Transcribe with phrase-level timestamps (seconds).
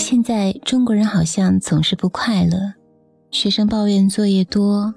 [0.00, 2.72] 现在中国人好像总是不快乐，
[3.30, 4.94] 学生抱怨作业多，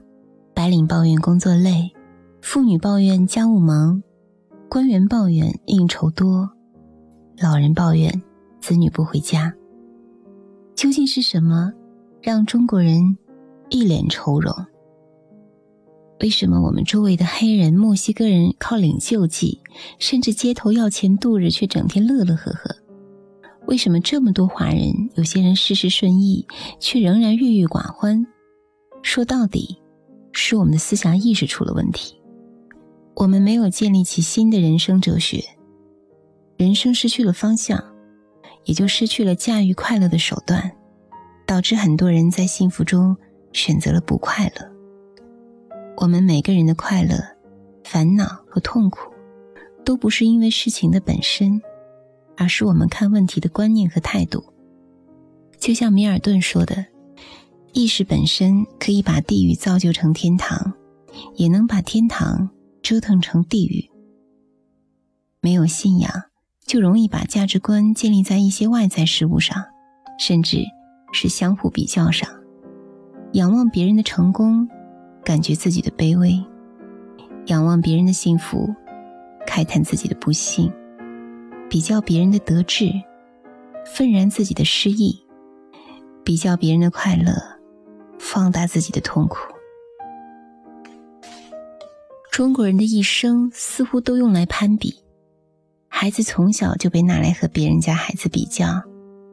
[0.56, 1.92] 白领抱怨工作累，
[2.42, 4.02] 妇女抱怨家务忙，
[4.70, 6.50] 官员抱怨应酬多，
[7.38, 8.24] 老人抱怨
[8.62, 9.54] 子女不回家。
[10.74, 11.74] 究竟是什么
[12.22, 13.18] 让中国人
[13.70, 14.56] 一脸愁容？
[16.22, 19.60] 为什么我们周围的黑人、墨西哥人靠领救济，
[20.00, 22.76] 甚至街头要钱度日，却整天乐乐呵呵？
[23.66, 26.46] 为什么这么多华人，有些人事事顺意，
[26.80, 28.26] 却仍然郁郁寡欢？
[29.02, 29.82] 说到底，
[30.34, 32.22] 是我们的思想意识出了问题。
[33.16, 35.44] 我们没有建立起新的人生哲学，
[36.58, 37.82] 人生失去了方向，
[38.66, 40.72] 也就失去了驾驭快乐的手段，
[41.46, 43.16] 导致很多人在幸福中
[43.54, 44.72] 选择了不快乐。
[45.98, 47.16] 我们每个人的快乐、
[47.84, 49.12] 烦恼和痛苦，
[49.86, 51.62] 都不是因为事情的本身。
[52.38, 54.44] 而是我们看问题的观念和态度。
[55.60, 56.86] 就像米尔顿说的
[57.74, 60.74] ：“意识本身可以把地狱造就成天堂，
[61.36, 62.50] 也能把天堂
[62.82, 63.90] 折腾成地狱。”
[65.40, 66.12] 没有信仰，
[66.66, 69.64] 就容易把价值观建立在一些外在事物上，
[70.20, 70.64] 甚至
[71.12, 72.30] 是相互比较上。
[73.34, 74.68] 仰望别人的成功，
[75.24, 76.46] 感觉自己的卑微；
[77.48, 78.74] 仰望别人的幸福，
[79.48, 80.72] 慨叹自己的不幸。
[81.74, 82.94] 比较别人的得志，
[83.84, 85.26] 愤然自己的失意；
[86.24, 87.34] 比较别人的快乐，
[88.20, 89.40] 放大自己的痛苦。
[92.32, 95.04] 中国人的一生似乎都用来攀比，
[95.88, 98.68] 孩子从小就被拿来和别人家孩子比较，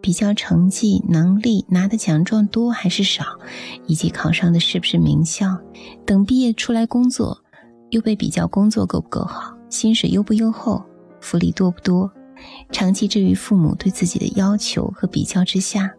[0.00, 3.22] 比较成绩、能力，拿的奖状多还是少，
[3.86, 5.58] 以及考上的是不是名校。
[6.06, 7.38] 等毕业出来工作，
[7.90, 10.82] 又被比较工作够不够好，薪水优不优厚，
[11.20, 12.10] 福利多不多。
[12.70, 15.92] 长期置于父母对自己的要求和比较之下，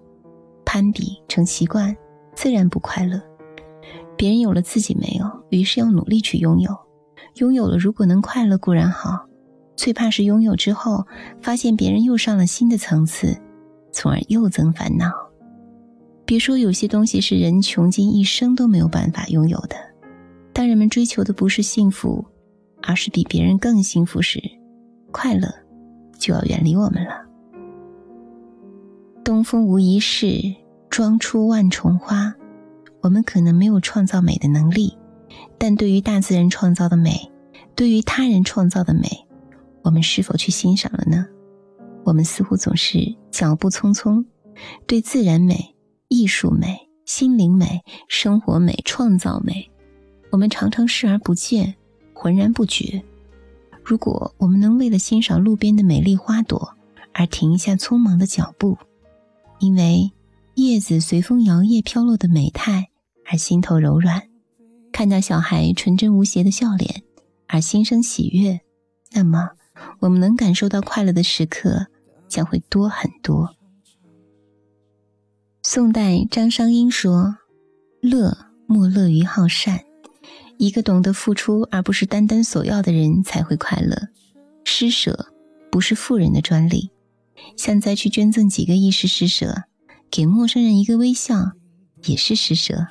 [0.66, 1.96] 攀比成习惯，
[2.36, 3.22] 自然不快乐。
[4.18, 6.76] 别人有了自己没有，于是要努力去拥有。
[7.36, 9.26] 拥有了，如果能快乐固然好，
[9.76, 11.06] 最怕是拥有之后
[11.42, 13.40] 发现别人又上了新的层次，
[13.92, 15.12] 从而又增烦恼。
[16.26, 19.76] 别说有些东西是人穷尽一生都没有办法拥有的，
[20.54, 22.24] 当人们追求的不是幸福，
[22.84, 24.40] 而是比别人更幸福时，
[25.12, 25.52] 快乐。
[26.22, 27.26] 就要远离我们了。
[29.24, 30.56] 东风无一事，
[30.90, 32.36] 装出万重花。
[33.02, 34.96] 我们可能没有创造美的能力，
[35.58, 37.32] 但对于大自然创造的美，
[37.76, 39.02] 对于他人创造的美，
[39.84, 41.26] 我们是否去欣赏了呢？
[42.04, 43.00] 我们似乎总是
[43.32, 44.24] 脚步匆匆，
[44.86, 45.76] 对自然美、
[46.10, 49.72] 艺术美、心灵美、生活美、创造美，
[50.32, 51.76] 我们常常视而不见，
[52.14, 53.04] 浑然不觉。
[53.84, 56.76] 如果我们能为了欣赏路边的美丽花朵
[57.14, 58.78] 而停下匆忙的脚步，
[59.60, 60.12] 因为
[60.56, 62.90] 叶子随风摇曳飘落的美态
[63.26, 64.24] 而心头柔软，
[64.92, 67.04] 看到小孩纯真无邪的笑脸
[67.48, 68.62] 而心生喜悦，
[69.12, 69.52] 那么
[70.00, 71.88] 我们能感受到快乐的时刻
[72.28, 73.56] 将会多很多。
[75.64, 77.38] 宋代张商英说
[78.02, 78.38] ：“乐
[78.68, 79.80] 莫乐于好善。”
[80.62, 84.10] 一个懂得付出而不是单单索要的人才会快乐。
[84.64, 85.34] 施舍
[85.72, 86.92] 不是富人的专利。
[87.58, 89.64] 像再去捐赠几个亿是施舍，
[90.12, 91.54] 给陌生人一个微笑
[92.06, 92.90] 也是施舍。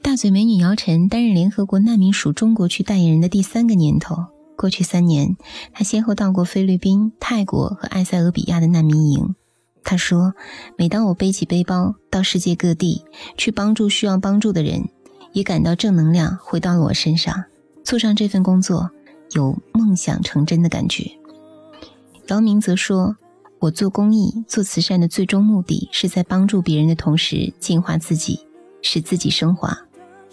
[0.00, 4.16] 大嘴美女姚晨担任联合国难民署中国区代言人的第三个年头，
[4.56, 5.36] 过去三年，
[5.74, 9.34] 她先后到过菲律宾、泰国和埃塞俄比亚的难民营。
[9.82, 10.34] 他说
[10.76, 13.04] ：“每当我背起背包到世界各地
[13.36, 14.88] 去帮助需要帮助的人，
[15.32, 17.44] 也感到正能量回到了我身上。
[17.82, 18.90] 做上这份工作，
[19.32, 21.10] 有梦想成真的感觉。”
[22.28, 23.16] 姚明则说
[23.58, 28.46] ：“我做公益、做慈善的最终目的是在帮助别人的同时净化自己，
[28.82, 29.76] 使自己升华。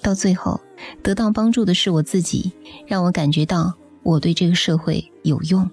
[0.01, 0.61] 到最后，
[1.01, 2.51] 得到帮助的是我自己，
[2.85, 3.73] 让我感觉到
[4.03, 5.67] 我对这个社会有用。”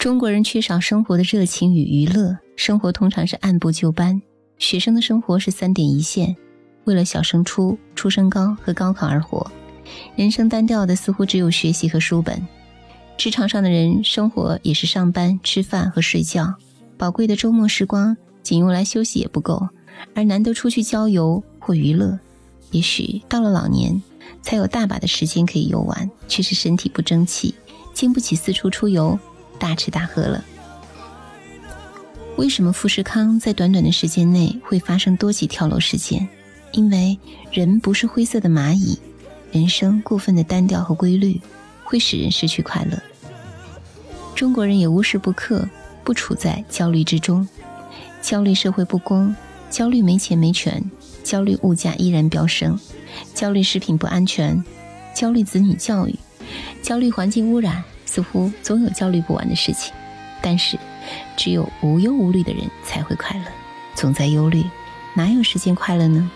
[0.00, 4.22] 中国人缺少生活的热情与娱乐，生活通常是按部就班。
[4.56, 6.34] 学生的生活是三点一线，
[6.84, 9.52] 为了小升初、初升高和高考而活。
[10.16, 12.42] 人生单调的似乎只有学习和书本。
[13.18, 16.54] 职场上的人生活也是上班、吃饭和睡觉，
[16.96, 19.68] 宝贵的周末时光仅用来休息也不够，
[20.14, 22.18] 而难得出去郊游或娱乐。
[22.70, 24.02] 也许到了老年，
[24.40, 27.54] 才有大把的时间可以游玩，却是身体不争气，
[27.92, 29.18] 经不起四处出游。
[29.60, 30.44] 大吃大喝了。
[32.36, 36.26] 为什么富士康在短短的时间内会发生多起跳楼事件？
[36.72, 37.18] 因为
[37.52, 38.98] 人不是灰色的蚂蚁，
[39.52, 41.40] 人生过分的单调和规律
[41.84, 42.98] 会使人失去快乐。
[44.34, 45.68] 中国人也无时不刻
[46.02, 47.46] 不处在焦虑之中，
[48.22, 49.34] 焦虑社会不公，
[49.68, 50.82] 焦虑没钱没权，
[51.22, 52.78] 焦虑物价依然飙升，
[53.34, 54.64] 焦虑食品不安全，
[55.14, 56.16] 焦虑子女教育，
[56.80, 59.94] 焦虑环境污染，似乎总有焦虑不完的事情。
[60.42, 60.76] 但是，
[61.36, 63.44] 只有无忧无虑的人才会快乐，
[63.94, 64.64] 总在忧虑，
[65.14, 66.28] 哪有时间快乐呢？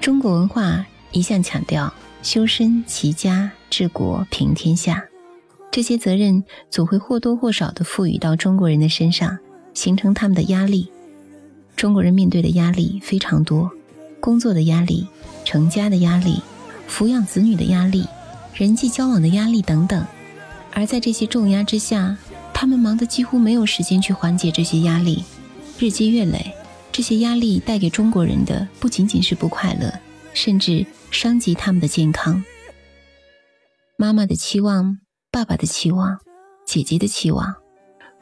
[0.00, 1.92] 中国文化一向强调
[2.22, 5.04] 修身齐家治国平天下，
[5.70, 9.38] 这些责任总会或多或少地赋予到中国人的身上，
[9.74, 10.90] 形成他们的压力。
[11.76, 13.70] 中国人面对的压力非常多，
[14.18, 15.06] 工作的压力、
[15.44, 16.40] 成家的压力、
[16.88, 18.06] 抚养子女的压力、
[18.54, 20.04] 人际交往的压力等等。
[20.72, 22.16] 而在这些重压之下，
[22.52, 25.24] 他们忙得几乎没有时间去缓解这些压力，
[25.78, 26.52] 日积月累。
[26.90, 29.92] 这些压力带给中国人的不仅仅是不快乐，
[30.34, 32.44] 甚至伤及他们的健康。
[33.96, 34.98] 妈妈的期望，
[35.30, 36.18] 爸爸的期望，
[36.66, 37.54] 姐姐的期望，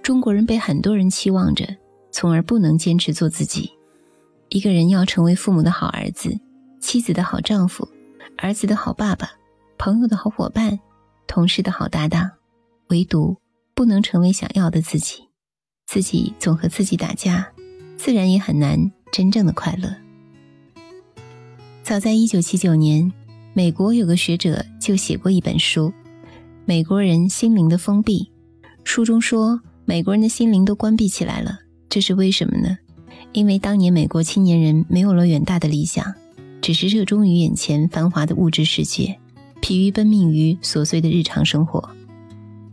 [0.03, 1.67] 中国人被很多人期望着，
[2.13, 3.73] 从而不能坚持做自己。
[4.49, 6.39] 一个人要成为父母的好儿子，
[6.81, 7.89] 妻子的好丈夫，
[8.37, 9.31] 儿子的好爸爸，
[9.79, 10.79] 朋友的好伙伴，
[11.27, 12.31] 同事的好搭档，
[12.91, 13.37] 唯独
[13.75, 15.25] 不能成为想要的自己。
[15.87, 17.51] 自己总和自己打架。
[17.97, 19.95] 自然也很难真正的快乐。
[21.83, 23.13] 早在一九七九年，
[23.53, 25.89] 美国有个学者就写过一本书
[26.65, 28.25] 《美国人心灵的封闭》，
[28.85, 31.59] 书中说，美国人的心灵都关闭起来了，
[31.91, 32.79] 这是为什么呢？
[33.33, 36.15] 因为当年美国青年人没有了远大的理想，
[36.63, 39.19] 只是热衷于眼前繁华的物质世界，
[39.61, 41.87] 疲于奔命于琐碎的日常生活。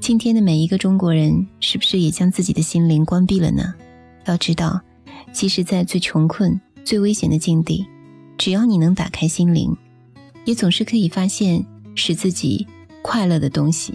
[0.07, 3.73] 今天的每一个中国人，是不是也将自己的心灵关闭了呢？
[4.23, 4.79] 要知道。
[5.33, 7.85] 即使在最穷困、最危险的境地，
[8.37, 9.75] 只要你能打开心灵，
[10.45, 12.65] 也总是可以发现使自己
[13.01, 13.93] 快乐的东西。